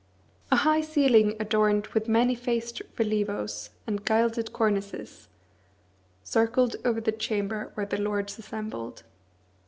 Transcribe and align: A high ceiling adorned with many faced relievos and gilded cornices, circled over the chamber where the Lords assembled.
A 0.49 0.55
high 0.55 0.81
ceiling 0.81 1.35
adorned 1.39 1.85
with 1.93 2.07
many 2.07 2.33
faced 2.33 2.81
relievos 2.97 3.69
and 3.85 4.03
gilded 4.03 4.51
cornices, 4.51 5.27
circled 6.23 6.75
over 6.83 6.99
the 6.99 7.11
chamber 7.11 7.69
where 7.75 7.85
the 7.85 8.01
Lords 8.01 8.39
assembled. 8.39 9.03